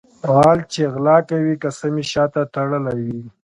[0.33, 3.23] غل چې غلا کوي قسم یې شاته تړلی وي.